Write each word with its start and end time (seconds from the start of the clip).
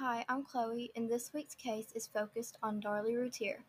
Hi, 0.00 0.24
I'm 0.28 0.44
Chloe, 0.44 0.92
and 0.94 1.10
this 1.10 1.32
week's 1.34 1.56
case 1.56 1.90
is 1.92 2.06
focused 2.06 2.56
on 2.62 2.80
Darlie 2.80 3.16
Routier. 3.16 3.64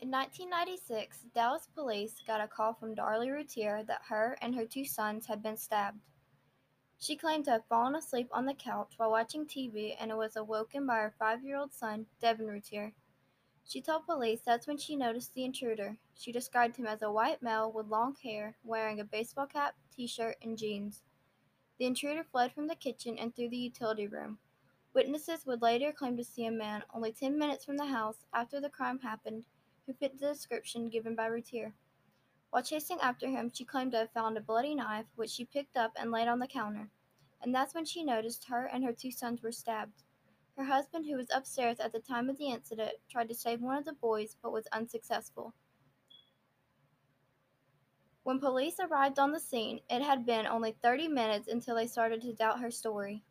In 0.00 0.10
1996, 0.10 1.18
Dallas 1.32 1.68
police 1.72 2.16
got 2.26 2.40
a 2.40 2.48
call 2.48 2.74
from 2.74 2.96
Darlie 2.96 3.30
Routier 3.30 3.84
that 3.86 4.00
her 4.08 4.36
and 4.42 4.56
her 4.56 4.64
two 4.64 4.84
sons 4.84 5.26
had 5.26 5.40
been 5.40 5.56
stabbed. 5.56 6.00
She 6.98 7.14
claimed 7.14 7.44
to 7.44 7.52
have 7.52 7.66
fallen 7.68 7.94
asleep 7.94 8.28
on 8.32 8.44
the 8.44 8.54
couch 8.54 8.94
while 8.96 9.12
watching 9.12 9.46
TV 9.46 9.94
and 10.00 10.18
was 10.18 10.34
awoken 10.34 10.84
by 10.84 10.96
her 10.96 11.14
five 11.16 11.44
year 11.44 11.56
old 11.56 11.72
son, 11.72 12.06
Devon 12.20 12.48
Routier. 12.48 12.92
She 13.64 13.80
told 13.80 14.04
police 14.04 14.40
that's 14.44 14.66
when 14.66 14.78
she 14.78 14.96
noticed 14.96 15.32
the 15.34 15.44
intruder. 15.44 15.96
She 16.18 16.32
described 16.32 16.74
him 16.74 16.88
as 16.88 17.02
a 17.02 17.12
white 17.12 17.40
male 17.40 17.70
with 17.70 17.86
long 17.86 18.16
hair, 18.20 18.56
wearing 18.64 18.98
a 18.98 19.04
baseball 19.04 19.46
cap, 19.46 19.76
t 19.94 20.08
shirt, 20.08 20.38
and 20.42 20.58
jeans. 20.58 21.02
The 21.80 21.86
intruder 21.86 22.22
fled 22.22 22.52
from 22.52 22.66
the 22.66 22.74
kitchen 22.74 23.16
and 23.18 23.34
through 23.34 23.48
the 23.48 23.56
utility 23.56 24.06
room. 24.06 24.38
Witnesses 24.92 25.46
would 25.46 25.62
later 25.62 25.92
claim 25.92 26.14
to 26.18 26.24
see 26.24 26.44
a 26.44 26.50
man 26.50 26.84
only 26.92 27.10
10 27.10 27.38
minutes 27.38 27.64
from 27.64 27.78
the 27.78 27.86
house 27.86 28.26
after 28.34 28.60
the 28.60 28.68
crime 28.68 28.98
happened 28.98 29.44
who 29.86 29.94
fit 29.94 30.20
the 30.20 30.26
description 30.26 30.90
given 30.90 31.14
by 31.14 31.24
Routier. 31.24 31.72
While 32.50 32.62
chasing 32.62 33.00
after 33.00 33.28
him, 33.28 33.50
she 33.50 33.64
claimed 33.64 33.92
to 33.92 33.98
have 34.00 34.10
found 34.10 34.36
a 34.36 34.42
bloody 34.42 34.74
knife, 34.74 35.06
which 35.16 35.30
she 35.30 35.46
picked 35.46 35.74
up 35.74 35.92
and 35.96 36.10
laid 36.10 36.28
on 36.28 36.38
the 36.38 36.46
counter. 36.46 36.90
And 37.40 37.54
that's 37.54 37.74
when 37.74 37.86
she 37.86 38.04
noticed 38.04 38.44
her 38.50 38.66
and 38.66 38.84
her 38.84 38.92
two 38.92 39.10
sons 39.10 39.42
were 39.42 39.50
stabbed. 39.50 40.02
Her 40.58 40.64
husband, 40.64 41.06
who 41.06 41.16
was 41.16 41.30
upstairs 41.32 41.80
at 41.80 41.92
the 41.92 42.00
time 42.00 42.28
of 42.28 42.36
the 42.36 42.50
incident, 42.50 42.92
tried 43.08 43.30
to 43.30 43.34
save 43.34 43.62
one 43.62 43.78
of 43.78 43.86
the 43.86 43.94
boys 43.94 44.36
but 44.42 44.52
was 44.52 44.66
unsuccessful. 44.70 45.54
When 48.22 48.38
police 48.38 48.78
arrived 48.78 49.18
on 49.18 49.32
the 49.32 49.40
scene, 49.40 49.80
it 49.88 50.02
had 50.02 50.26
been 50.26 50.46
only 50.46 50.72
30 50.72 51.08
minutes 51.08 51.48
until 51.48 51.74
they 51.74 51.86
started 51.86 52.20
to 52.22 52.34
doubt 52.34 52.60
her 52.60 52.70
story. 52.70 53.24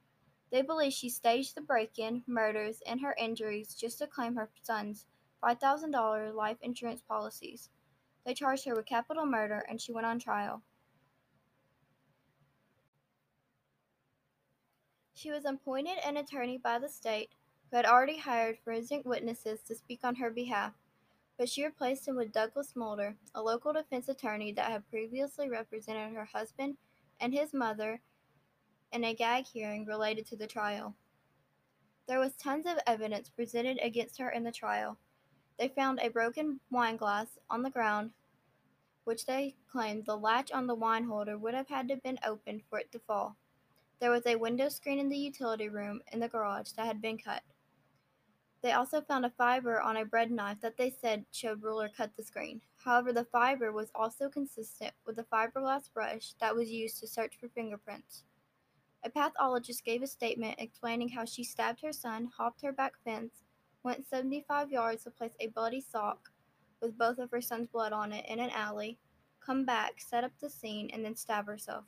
They 0.51 0.63
believe 0.63 0.93
she 0.93 1.09
staged 1.09 1.55
the 1.55 1.61
break 1.61 1.99
in, 1.99 2.23
murders, 2.25 2.81
and 2.87 2.99
her 3.01 3.15
injuries 3.19 3.75
just 3.75 3.99
to 3.99 4.07
claim 4.07 4.35
her 4.35 4.49
son's 4.63 5.05
$5,000 5.43 6.33
life 6.33 6.57
insurance 6.61 7.01
policies. 7.01 7.69
They 8.25 8.33
charged 8.33 8.65
her 8.65 8.75
with 8.75 8.87
capital 8.87 9.25
murder 9.25 9.63
and 9.69 9.79
she 9.79 9.93
went 9.93 10.07
on 10.07 10.17
trial. 10.17 10.63
She 15.13 15.31
was 15.31 15.45
appointed 15.45 15.99
an 16.03 16.17
attorney 16.17 16.57
by 16.57 16.79
the 16.79 16.89
state, 16.89 17.35
who 17.69 17.77
had 17.77 17.85
already 17.85 18.17
hired 18.17 18.57
forensic 18.63 19.05
witnesses 19.05 19.61
to 19.63 19.75
speak 19.75 19.99
on 20.03 20.15
her 20.15 20.31
behalf 20.31 20.73
but 21.39 21.47
she 21.47 21.63
replaced 21.63 22.05
him 22.05 22.17
with 22.17 22.33
Douglas 22.33 22.75
Mulder, 22.75 23.15
a 23.33 23.41
local 23.41 23.71
defense 23.71 24.09
attorney 24.09 24.51
that 24.51 24.69
had 24.69 24.89
previously 24.89 25.49
represented 25.49 26.13
her 26.13 26.25
husband 26.25 26.75
and 27.21 27.33
his 27.33 27.53
mother 27.53 28.01
in 28.91 29.05
a 29.05 29.13
gag 29.13 29.45
hearing 29.45 29.85
related 29.85 30.25
to 30.27 30.35
the 30.35 30.45
trial. 30.45 30.93
There 32.07 32.19
was 32.19 32.35
tons 32.35 32.65
of 32.65 32.77
evidence 32.85 33.29
presented 33.29 33.79
against 33.81 34.17
her 34.17 34.29
in 34.29 34.43
the 34.43 34.51
trial. 34.51 34.97
They 35.57 35.69
found 35.69 36.01
a 36.01 36.09
broken 36.09 36.59
wine 36.71 36.97
glass 36.97 37.37
on 37.49 37.63
the 37.63 37.69
ground, 37.69 38.11
which 39.05 39.25
they 39.25 39.55
claimed 39.71 40.05
the 40.05 40.17
latch 40.17 40.51
on 40.51 40.67
the 40.67 40.75
wine 40.75 41.05
holder 41.05 41.37
would 41.37 41.53
have 41.53 41.69
had 41.69 41.87
to 41.87 41.93
have 41.93 42.03
been 42.03 42.19
opened 42.25 42.63
for 42.69 42.79
it 42.79 42.91
to 42.91 42.99
fall. 42.99 43.37
There 44.01 44.11
was 44.11 44.25
a 44.25 44.35
window 44.35 44.67
screen 44.67 44.99
in 44.99 45.07
the 45.07 45.17
utility 45.17 45.69
room 45.69 46.01
in 46.11 46.19
the 46.19 46.27
garage 46.27 46.71
that 46.71 46.85
had 46.85 47.01
been 47.01 47.17
cut. 47.17 47.43
They 48.61 48.73
also 48.73 48.99
found 48.99 49.25
a 49.25 49.29
fiber 49.29 49.81
on 49.81 49.97
a 49.97 50.05
bread 50.05 50.31
knife 50.31 50.59
that 50.61 50.75
they 50.75 50.89
said 50.89 51.25
showed 51.31 51.63
Routier 51.63 51.89
cut 51.95 52.11
the 52.17 52.23
screen. 52.23 52.61
However, 52.75 53.13
the 53.13 53.23
fiber 53.25 53.71
was 53.71 53.91
also 53.95 54.27
consistent 54.27 54.93
with 55.05 55.15
the 55.15 55.23
fiberglass 55.23 55.91
brush 55.93 56.33
that 56.41 56.55
was 56.55 56.69
used 56.69 56.99
to 56.99 57.07
search 57.07 57.37
for 57.39 57.47
fingerprints. 57.47 58.23
A 59.03 59.09
pathologist 59.09 59.85
gave 59.85 60.03
a 60.03 60.07
statement 60.07 60.55
explaining 60.59 61.07
how 61.07 61.23
she 61.23 61.43
stabbed 61.43 61.81
her 61.81 61.93
son, 61.93 62.29
hopped 62.37 62.61
her 62.61 62.73
back 62.73 62.93
fence, 63.05 63.43
went 63.83 64.05
75 64.05 64.71
yards 64.71 65.05
to 65.05 65.11
place 65.11 65.31
a 65.39 65.47
bloody 65.47 65.79
sock 65.79 66.29
with 66.81 66.97
both 66.97 67.17
of 67.17 67.31
her 67.31 67.41
son's 67.41 67.69
blood 67.69 67.93
on 67.93 68.11
it 68.11 68.25
in 68.27 68.39
an 68.39 68.49
alley, 68.49 68.97
come 69.39 69.63
back, 69.63 69.93
set 69.99 70.25
up 70.25 70.31
the 70.41 70.49
scene, 70.49 70.89
and 70.91 71.03
then 71.03 71.15
stab 71.15 71.47
herself. 71.47 71.85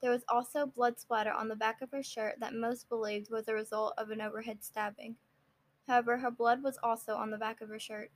There 0.00 0.10
was 0.10 0.24
also 0.28 0.66
blood 0.66 1.00
splatter 1.00 1.32
on 1.32 1.48
the 1.48 1.56
back 1.56 1.82
of 1.82 1.90
her 1.90 2.02
shirt 2.02 2.36
that 2.38 2.54
most 2.54 2.88
believed 2.88 3.30
was 3.30 3.48
a 3.48 3.54
result 3.54 3.94
of 3.98 4.10
an 4.10 4.20
overhead 4.20 4.62
stabbing. 4.62 5.16
However, 5.86 6.18
her 6.18 6.30
blood 6.30 6.62
was 6.62 6.78
also 6.82 7.14
on 7.14 7.30
the 7.30 7.38
back 7.38 7.60
of 7.60 7.68
her 7.68 7.78
shirt. 7.78 8.10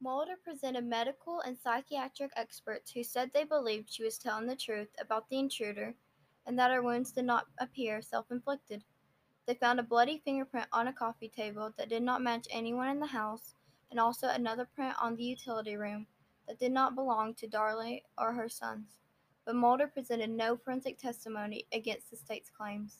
Mulder 0.00 0.36
presented 0.44 0.84
medical 0.84 1.40
and 1.40 1.56
psychiatric 1.56 2.30
experts 2.36 2.92
who 2.92 3.02
said 3.02 3.30
they 3.32 3.44
believed 3.44 3.90
she 3.90 4.04
was 4.04 4.18
telling 4.18 4.46
the 4.46 4.54
truth 4.54 4.90
about 5.00 5.28
the 5.30 5.38
intruder 5.38 5.94
and 6.46 6.58
that 6.58 6.70
her 6.70 6.82
wounds 6.82 7.12
did 7.12 7.24
not 7.24 7.46
appear 7.58 8.02
self 8.02 8.30
inflicted. 8.30 8.84
They 9.46 9.54
found 9.54 9.80
a 9.80 9.82
bloody 9.82 10.18
fingerprint 10.24 10.66
on 10.72 10.88
a 10.88 10.92
coffee 10.92 11.28
table 11.28 11.72
that 11.76 11.88
did 11.88 12.02
not 12.02 12.22
match 12.22 12.46
anyone 12.50 12.88
in 12.88 13.00
the 13.00 13.06
house, 13.06 13.54
and 13.90 14.00
also 14.00 14.28
another 14.28 14.66
print 14.74 14.94
on 15.00 15.16
the 15.16 15.24
utility 15.24 15.76
room 15.76 16.06
that 16.46 16.58
did 16.58 16.72
not 16.72 16.94
belong 16.94 17.34
to 17.34 17.48
Darlie 17.48 18.02
or 18.18 18.32
her 18.32 18.48
sons. 18.48 18.98
But 19.44 19.56
Mulder 19.56 19.86
presented 19.86 20.30
no 20.30 20.56
forensic 20.56 20.98
testimony 20.98 21.66
against 21.72 22.10
the 22.10 22.16
state's 22.16 22.50
claims. 22.50 22.98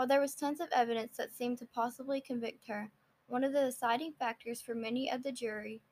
While 0.00 0.06
there 0.06 0.18
was 0.22 0.34
tons 0.34 0.60
of 0.60 0.70
evidence 0.72 1.18
that 1.18 1.36
seemed 1.36 1.58
to 1.58 1.66
possibly 1.66 2.22
convict 2.22 2.68
her, 2.68 2.90
one 3.26 3.44
of 3.44 3.52
the 3.52 3.66
deciding 3.66 4.14
factors 4.14 4.62
for 4.62 4.74
many 4.74 5.10
of 5.10 5.22
the 5.22 5.30
jury 5.30 5.82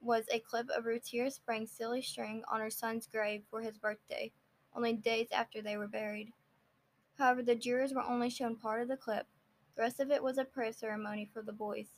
was 0.00 0.26
a 0.30 0.38
clip 0.38 0.68
of 0.70 0.84
Routier 0.84 1.28
spraying 1.28 1.66
silly 1.66 2.00
string 2.00 2.44
on 2.46 2.60
her 2.60 2.70
son's 2.70 3.08
grave 3.08 3.42
for 3.50 3.60
his 3.60 3.76
birthday, 3.76 4.30
only 4.72 4.92
days 4.92 5.26
after 5.32 5.60
they 5.60 5.76
were 5.76 5.88
buried. 5.88 6.32
However, 7.16 7.42
the 7.42 7.56
jurors 7.56 7.92
were 7.92 8.04
only 8.04 8.30
shown 8.30 8.54
part 8.54 8.82
of 8.82 8.86
the 8.86 8.96
clip. 8.96 9.26
The 9.74 9.82
rest 9.82 9.98
of 9.98 10.12
it 10.12 10.22
was 10.22 10.38
a 10.38 10.44
prayer 10.44 10.72
ceremony 10.72 11.28
for 11.34 11.42
the 11.42 11.52
boys. 11.52 11.88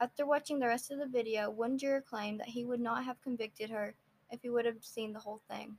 After 0.00 0.24
watching 0.24 0.58
the 0.58 0.68
rest 0.68 0.90
of 0.90 0.98
the 0.98 1.06
video, 1.06 1.50
one 1.50 1.76
juror 1.76 2.00
claimed 2.00 2.40
that 2.40 2.48
he 2.48 2.64
would 2.64 2.80
not 2.80 3.04
have 3.04 3.20
convicted 3.20 3.68
her 3.68 3.94
if 4.30 4.40
he 4.40 4.48
would 4.48 4.64
have 4.64 4.82
seen 4.82 5.12
the 5.12 5.20
whole 5.20 5.42
thing. 5.50 5.76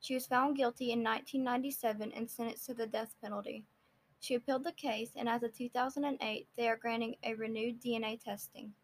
She 0.00 0.14
was 0.14 0.26
found 0.26 0.56
guilty 0.56 0.90
in 0.90 1.04
1997 1.04 2.10
and 2.10 2.28
sentenced 2.28 2.66
to 2.66 2.74
the 2.74 2.88
death 2.88 3.14
penalty. 3.22 3.64
She 4.20 4.34
appealed 4.34 4.64
the 4.64 4.72
case, 4.72 5.12
and 5.16 5.28
as 5.28 5.42
of 5.42 5.56
2008, 5.56 6.48
they 6.56 6.68
are 6.68 6.76
granting 6.76 7.16
a 7.22 7.34
renewed 7.34 7.80
DNA 7.80 8.22
testing. 8.22 8.74